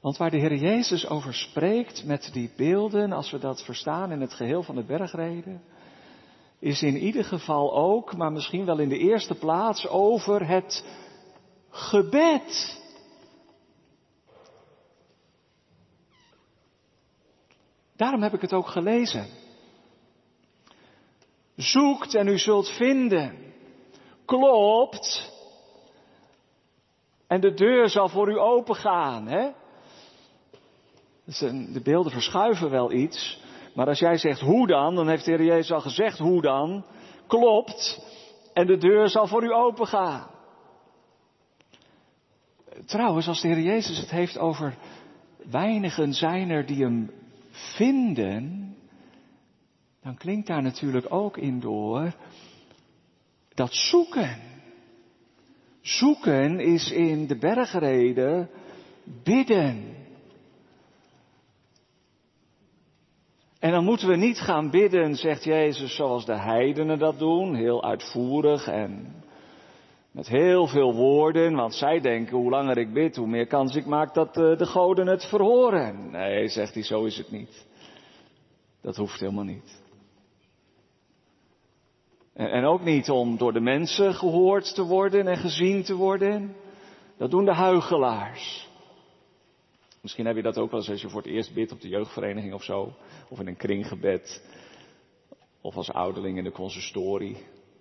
[0.00, 4.20] Want waar de Heer Jezus over spreekt met die beelden, als we dat verstaan in
[4.20, 5.62] het geheel van de bergreden,
[6.58, 10.84] is in ieder geval ook, maar misschien wel in de eerste plaats, over het
[11.70, 12.81] gebed.
[18.02, 19.26] Daarom heb ik het ook gelezen.
[21.56, 23.38] Zoekt en u zult vinden.
[24.24, 25.32] Klopt.
[27.26, 29.26] En de deur zal voor u opengaan.
[29.26, 29.50] Hè?
[31.72, 33.40] De beelden verschuiven wel iets.
[33.74, 36.84] Maar als jij zegt hoe dan, dan heeft de Heer Jezus al gezegd hoe dan.
[37.26, 38.06] Klopt.
[38.52, 40.30] En de deur zal voor u opengaan.
[42.86, 44.76] Trouwens, als de Heer Jezus het heeft over
[45.50, 47.21] weinigen zijn er die hem
[47.52, 48.74] vinden,
[50.02, 52.14] dan klinkt daar natuurlijk ook in door
[53.54, 54.36] dat zoeken.
[55.80, 58.50] Zoeken is in de bergreden
[59.22, 59.96] bidden.
[63.58, 67.84] En dan moeten we niet gaan bidden, zegt Jezus, zoals de heidenen dat doen, heel
[67.84, 69.21] uitvoerig en
[70.12, 73.86] met heel veel woorden, want zij denken hoe langer ik bid, hoe meer kans ik
[73.86, 76.10] maak dat eh, de goden het verhoren.
[76.10, 77.66] Nee, zegt hij, zo is het niet.
[78.80, 79.80] Dat hoeft helemaal niet.
[82.32, 86.56] En, ook niet om door de mensen gehoord te worden en gezien te worden.
[87.16, 88.68] Dat doen de huigelaars.
[90.00, 91.88] Misschien heb je dat ook wel eens als je voor het eerst bidt op de
[91.88, 92.92] jeugdvereniging of zo.
[93.28, 94.44] Of in een kringgebed.
[95.60, 97.36] Of als ouderling in de consistorie.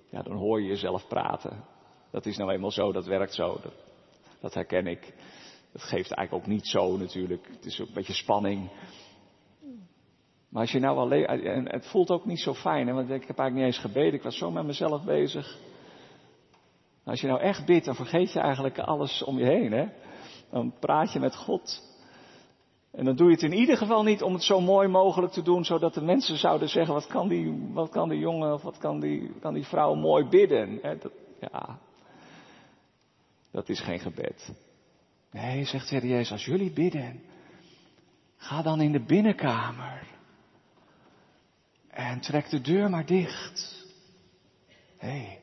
[0.10, 1.64] Ja, dan hoor je jezelf praten.
[2.12, 3.60] Dat is nou eenmaal zo, dat werkt zo.
[4.40, 5.14] Dat, herken ik.
[5.72, 7.48] Dat geeft eigenlijk ook niet zo natuurlijk.
[7.52, 8.70] Het is ook een beetje spanning.
[10.50, 13.28] Maar als je nou alleen, en het voelt ook niet zo fijn, hè, want ik
[13.28, 15.58] heb eigenlijk niet eens gebeden, ik was zo met mezelf bezig.
[17.04, 19.88] Als je nou echt bidt, dan vergeet je eigenlijk alles om je heen, hè.
[20.50, 21.90] Dan praat je met God.
[22.92, 25.42] En dan doe je het in ieder geval niet om het zo mooi mogelijk te
[25.42, 29.00] doen, zodat de mensen zouden zeggen, wat kan die, wat kan jongen of wat kan
[29.00, 30.80] die, kan die vrouw mooi bidden.
[30.82, 30.98] Hè?
[30.98, 31.80] Dat, ja,
[33.52, 34.52] dat is geen gebed.
[35.32, 37.22] Nee, zegt de Heer Jezus, als jullie bidden,
[38.38, 40.08] ga dan in de binnenkamer.
[41.90, 43.86] En trek de deur maar dicht.
[44.98, 45.40] Hé.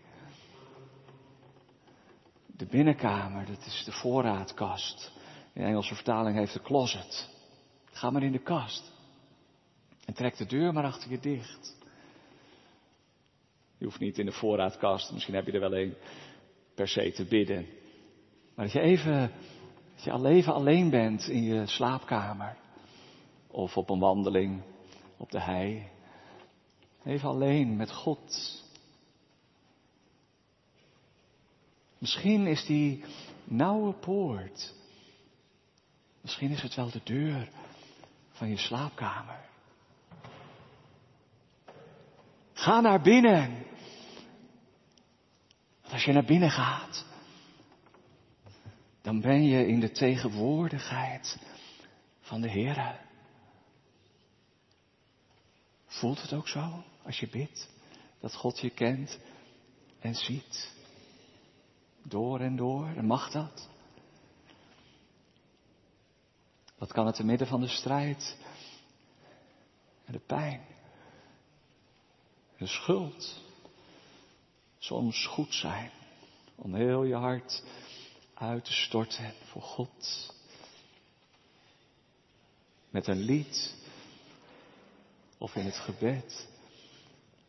[2.46, 5.12] De binnenkamer, dat is de voorraadkast.
[5.52, 7.28] In de Engelse vertaling heeft de closet.
[7.84, 8.92] Ga maar in de kast.
[10.04, 11.76] En trek de deur maar achter je dicht.
[13.78, 15.94] Je hoeft niet in de voorraadkast, misschien heb je er wel een,
[16.74, 17.66] per se te bidden.
[18.58, 19.32] Maar dat je even,
[19.94, 22.56] dat je al even alleen bent in je slaapkamer.
[23.46, 24.62] of op een wandeling
[25.16, 25.88] op de hei.
[27.04, 28.62] Even alleen met God.
[31.98, 33.04] Misschien is die
[33.44, 34.74] nauwe poort.
[36.20, 37.48] Misschien is het wel de deur
[38.30, 39.48] van je slaapkamer.
[42.52, 43.66] Ga naar binnen.
[45.80, 47.07] Want als je naar binnen gaat,
[49.08, 51.38] dan ben je in de tegenwoordigheid
[52.20, 53.00] van de Heer.
[55.86, 57.70] Voelt het ook zo als je bidt
[58.20, 59.18] dat God je kent
[59.98, 60.74] en ziet?
[62.02, 63.68] Door en door, en mag dat?
[66.78, 68.36] Wat kan het te midden van de strijd
[70.04, 70.66] en de pijn,
[72.58, 73.42] de schuld,
[74.78, 75.90] soms goed zijn
[76.54, 77.62] om heel je hart
[78.38, 80.34] uit te storten voor God.
[82.90, 83.76] Met een lied
[85.38, 86.48] of in het gebed.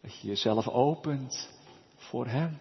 [0.02, 1.50] Dat je jezelf opent
[1.96, 2.60] voor Hem.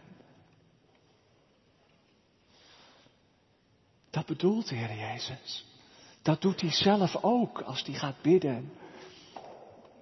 [4.11, 5.67] Dat bedoelt de Heer Jezus.
[6.23, 8.73] Dat doet hij zelf ook als hij gaat bidden.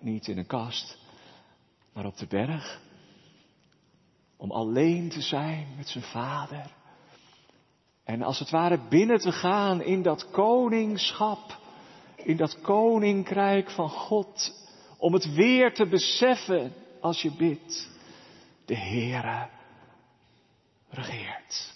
[0.00, 0.98] Niet in een kast,
[1.92, 2.80] maar op de berg.
[4.36, 6.75] Om alleen te zijn met zijn vader.
[8.06, 11.58] En als het ware binnen te gaan in dat koningschap.
[12.16, 14.54] In dat koninkrijk van God.
[14.98, 17.90] Om het weer te beseffen als je bidt.
[18.64, 19.48] De Heere
[20.88, 21.74] regeert.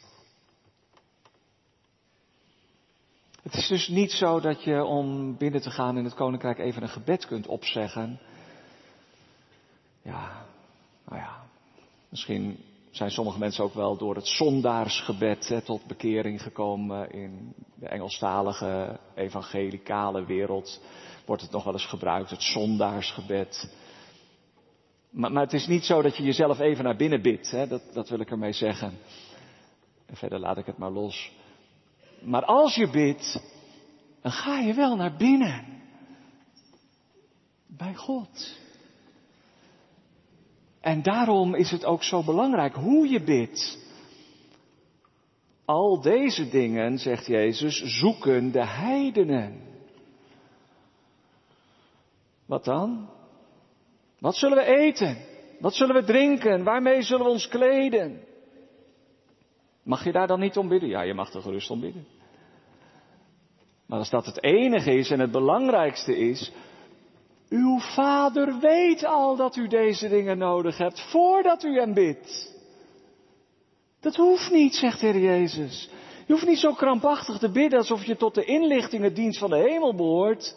[3.43, 6.83] Het is dus niet zo dat je om binnen te gaan in het koninkrijk even
[6.83, 8.21] een gebed kunt opzeggen.
[10.03, 10.47] Ja,
[11.05, 11.45] nou ja,
[12.09, 17.89] misschien zijn sommige mensen ook wel door het zondaarsgebed hè, tot bekering gekomen in de
[17.89, 20.81] Engelstalige evangelicale wereld.
[21.27, 23.75] Wordt het nog wel eens gebruikt, het zondaarsgebed.
[25.11, 27.83] Maar, maar het is niet zo dat je jezelf even naar binnen bidt, hè, dat,
[27.93, 28.99] dat wil ik ermee zeggen.
[30.07, 31.33] En verder laat ik het maar los.
[32.21, 33.43] Maar als je bidt,
[34.23, 35.65] dan ga je wel naar binnen.
[37.67, 38.60] Bij God.
[40.81, 43.79] En daarom is het ook zo belangrijk hoe je bidt.
[45.65, 49.61] Al deze dingen, zegt Jezus, zoeken de heidenen.
[52.47, 53.09] Wat dan?
[54.19, 55.17] Wat zullen we eten?
[55.59, 56.65] Wat zullen we drinken?
[56.65, 58.21] Waarmee zullen we ons kleden?
[59.83, 60.89] Mag je daar dan niet om bidden?
[60.89, 62.07] Ja, je mag er gerust om bidden.
[63.87, 66.53] Maar als dat het enige is en het belangrijkste is,
[67.51, 72.59] uw vader weet al dat u deze dingen nodig hebt voordat u hem bidt.
[74.01, 75.91] Dat hoeft niet, zegt Heer Jezus.
[76.27, 79.95] Je hoeft niet zo krampachtig te bidden alsof je tot de inlichtingendienst van de hemel
[79.95, 80.57] behoort.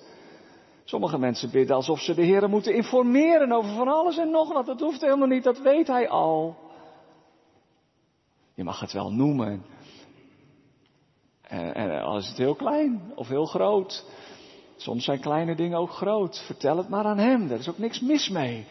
[0.83, 4.65] Sommige mensen bidden alsof ze de Heer moeten informeren over van alles en nog wat.
[4.65, 6.55] Dat hoeft helemaal niet, dat weet Hij al.
[8.53, 9.65] Je mag het wel noemen.
[11.41, 14.05] En, en al is het heel klein of heel groot.
[14.75, 16.43] Soms zijn kleine dingen ook groot.
[16.45, 17.47] Vertel het maar aan Hem.
[17.47, 18.65] Daar is ook niks mis mee.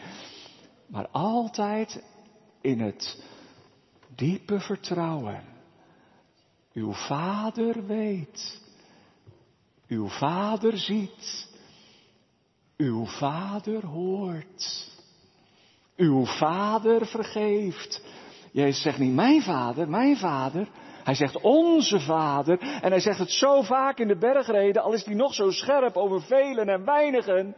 [0.87, 2.03] Maar altijd
[2.61, 3.23] in het
[4.15, 5.43] diepe vertrouwen.
[6.73, 8.61] Uw Vader weet.
[9.87, 11.47] Uw Vader ziet.
[12.77, 14.91] Uw Vader hoort.
[15.95, 18.01] Uw Vader vergeeft.
[18.51, 20.67] Jezus zegt niet mijn Vader, mijn Vader.
[21.03, 22.59] Hij zegt onze Vader.
[22.59, 25.97] En hij zegt het zo vaak in de bergreden, al is hij nog zo scherp
[25.97, 27.55] over velen en weinigen.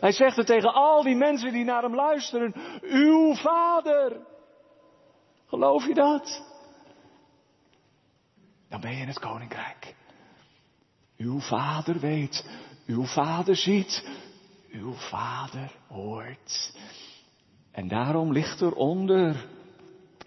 [0.00, 2.54] Hij zegt het tegen al die mensen die naar hem luisteren.
[2.82, 4.16] Uw Vader.
[5.46, 6.42] Geloof je dat?
[8.68, 9.94] Dan ben je in het koninkrijk.
[11.16, 12.48] Uw Vader weet.
[12.86, 14.08] Uw Vader ziet.
[14.70, 16.72] Uw Vader hoort.
[17.72, 18.74] En daarom ligt er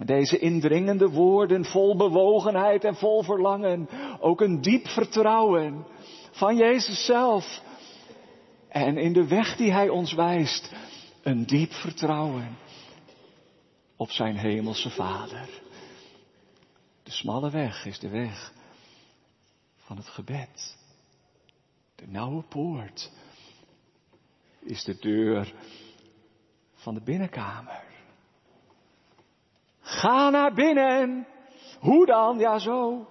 [0.05, 3.89] deze indringende woorden vol bewogenheid en vol verlangen.
[4.19, 5.85] Ook een diep vertrouwen
[6.31, 7.61] van Jezus zelf.
[8.69, 10.71] En in de weg die Hij ons wijst,
[11.23, 12.57] een diep vertrouwen
[13.95, 15.49] op zijn hemelse Vader.
[17.03, 18.53] De smalle weg is de weg
[19.77, 20.77] van het gebed.
[21.95, 23.11] De nauwe poort
[24.59, 25.53] is de deur
[26.73, 27.90] van de binnenkamer.
[29.91, 31.27] Ga naar binnen.
[31.79, 32.39] Hoe dan?
[32.39, 33.07] Ja, zo.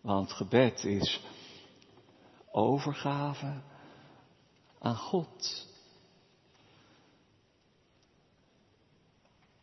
[0.00, 1.24] Want gebed is
[2.50, 3.62] overgave
[4.78, 5.66] aan God.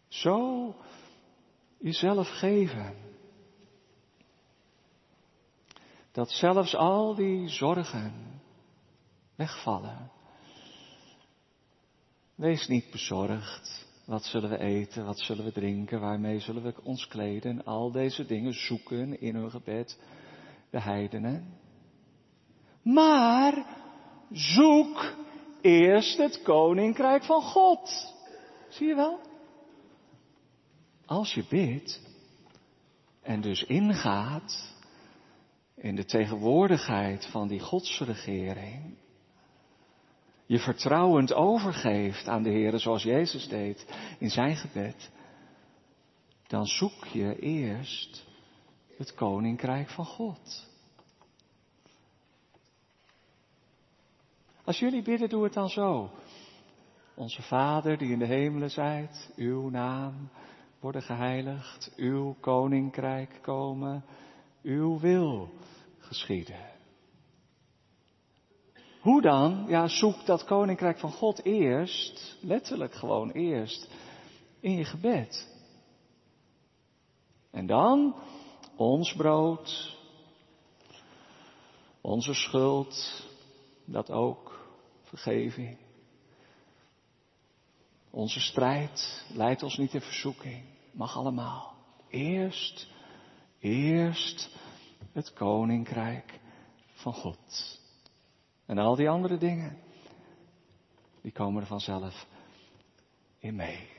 [0.08, 0.76] Zo
[1.78, 2.96] jezelf geven.
[6.12, 8.42] Dat zelfs al die zorgen
[9.36, 10.12] wegvallen.
[12.36, 13.87] Wees niet bezorgd.
[14.08, 15.06] Wat zullen we eten?
[15.06, 16.00] Wat zullen we drinken?
[16.00, 17.64] Waarmee zullen we ons kleden?
[17.64, 20.00] Al deze dingen zoeken in hun gebed
[20.70, 21.60] de heidenen.
[22.82, 23.66] Maar
[24.32, 25.16] zoek
[25.62, 28.14] eerst het koninkrijk van God.
[28.70, 29.20] Zie je wel?
[31.06, 32.02] Als je bidt
[33.22, 34.76] en dus ingaat
[35.76, 38.98] in de tegenwoordigheid van die godsregering,
[40.48, 43.88] je vertrouwend overgeeft aan de Heer zoals Jezus deed
[44.20, 45.12] in zijn gebed,
[46.48, 48.26] dan zoek je eerst
[48.98, 50.68] het koninkrijk van God.
[54.64, 56.12] Als jullie bidden, doe het dan zo.
[57.16, 60.30] Onze Vader die in de hemelen zijt, uw naam
[60.80, 64.04] worden geheiligd, uw koninkrijk komen,
[64.64, 65.50] uw wil
[66.00, 66.77] geschieden.
[69.08, 69.66] Hoe dan?
[69.68, 73.90] Ja, zoek dat koninkrijk van God eerst, letterlijk gewoon eerst,
[74.60, 75.48] in je gebed.
[77.52, 78.16] En dan
[78.76, 79.98] ons brood,
[82.02, 83.24] onze schuld,
[83.86, 84.68] dat ook,
[85.04, 85.78] vergeving.
[88.10, 91.74] Onze strijd leidt ons niet in verzoeking, mag allemaal.
[92.10, 92.88] Eerst,
[93.60, 94.50] eerst
[95.12, 96.40] het koninkrijk
[96.94, 97.86] van God.
[98.68, 99.78] En al die andere dingen,
[101.22, 102.28] die komen er vanzelf
[103.40, 103.90] in mee.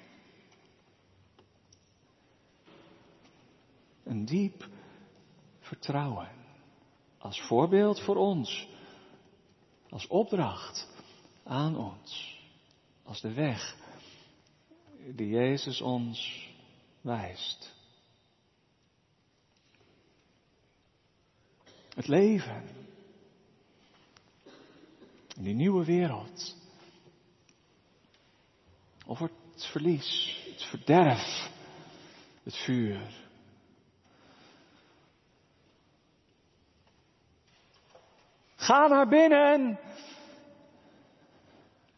[4.04, 4.68] Een diep
[5.60, 6.28] vertrouwen.
[7.18, 8.68] Als voorbeeld voor ons.
[9.90, 10.88] Als opdracht
[11.44, 12.40] aan ons.
[13.02, 13.76] Als de weg
[15.14, 16.48] die Jezus ons
[17.00, 17.74] wijst.
[21.94, 22.77] Het leven.
[25.38, 26.56] In die nieuwe wereld.
[29.06, 31.50] Of het verlies, het verderf,
[32.42, 33.00] het vuur.
[38.56, 39.80] Ga naar binnen.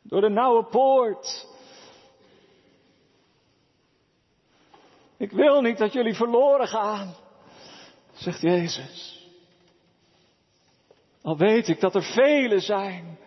[0.03, 1.47] Door de nauwe poort.
[5.17, 7.15] Ik wil niet dat jullie verloren gaan,
[8.13, 9.29] zegt Jezus.
[11.23, 13.19] Al weet ik dat er velen zijn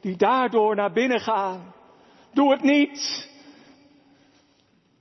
[0.00, 1.74] die daardoor naar binnen gaan.
[2.32, 3.28] Doe het niet.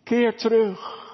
[0.03, 1.05] Keer terug.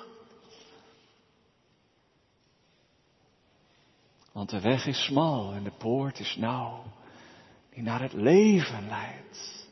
[4.32, 6.84] Want de weg is smal en de poort is nauw,
[7.74, 9.68] die naar het leven leidt.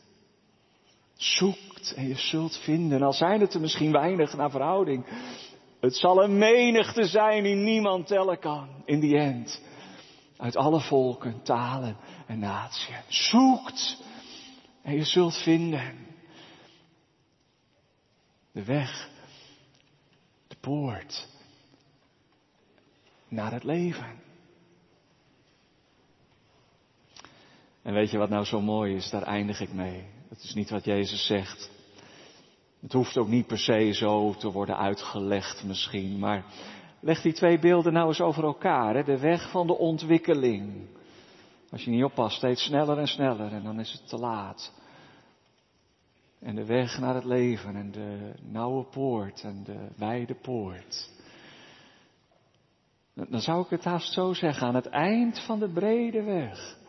[1.16, 5.06] Zoekt en je zult vinden, al zijn het er misschien weinig naar verhouding.
[5.80, 9.62] Het zal een menigte zijn die niemand tellen kan, in die end.
[10.42, 12.96] Uit alle volken, talen en naties.
[13.08, 14.04] Zoekt
[14.82, 16.08] en je zult vinden.
[18.52, 19.10] De weg,
[20.48, 21.28] de poort
[23.28, 24.22] naar het leven.
[27.82, 29.10] En weet je wat nou zo mooi is?
[29.10, 30.06] Daar eindig ik mee.
[30.30, 31.70] Dat is niet wat Jezus zegt.
[32.80, 36.46] Het hoeft ook niet per se zo te worden uitgelegd misschien, maar
[37.02, 38.96] leg die twee beelden nou eens over elkaar.
[38.96, 39.04] Hè?
[39.04, 40.88] De weg van de ontwikkeling.
[41.70, 44.74] Als je niet oppast, steeds sneller en sneller en dan is het te laat.
[46.40, 51.10] En de weg naar het leven en de nauwe poort en de wijde poort.
[53.14, 56.80] Dan zou ik het haast zo zeggen, aan het eind van de brede weg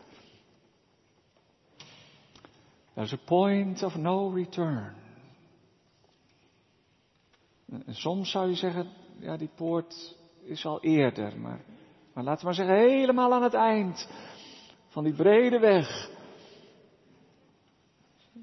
[2.95, 4.93] There's a point of no return.
[7.85, 8.87] En soms zou je zeggen,
[9.23, 11.59] ja, die poort is al eerder, maar,
[12.13, 14.09] maar laten we maar zeggen, helemaal aan het eind
[14.87, 16.09] van die brede weg.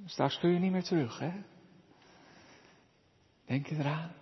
[0.05, 1.33] Straks kun je niet meer terug, hè?
[3.45, 4.13] Denk je eraan?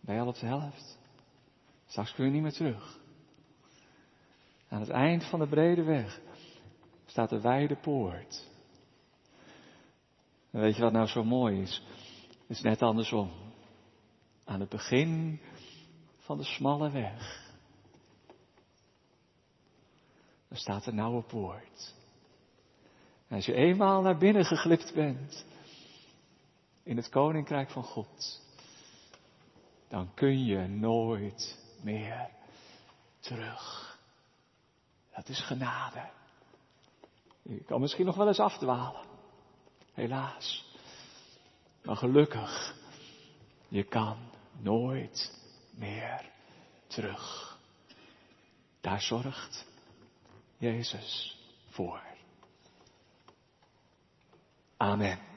[0.00, 0.98] Ben je al op de helft?
[1.86, 2.98] Straks kun je niet meer terug.
[4.68, 6.20] Aan het eind van de brede weg
[7.06, 8.46] staat de wijde poort.
[10.50, 11.82] En weet je wat nou zo mooi is?
[12.28, 13.47] Het is net andersom.
[14.48, 15.40] Aan het begin
[16.16, 17.46] van de smalle weg.
[20.48, 21.94] Daar staat de nauwe poort.
[23.26, 25.44] En als je eenmaal naar binnen geglipt bent,
[26.82, 28.40] in het koninkrijk van God,
[29.88, 32.28] dan kun je nooit meer
[33.20, 33.96] terug.
[35.14, 36.10] Dat is genade.
[37.42, 39.06] Je kan misschien nog wel eens afdwalen.
[39.92, 40.74] Helaas.
[41.82, 42.74] Maar gelukkig,
[43.68, 45.32] je kan nooit
[45.70, 46.30] meer
[46.86, 47.56] terug.
[48.80, 49.66] Daar zorgt
[50.56, 51.38] Jezus
[51.68, 52.02] voor.
[54.76, 55.27] Amen.